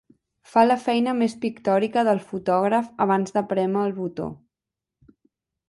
[0.53, 4.33] Fa la feina més pictòrica del fotògraf abans de prémer el botó.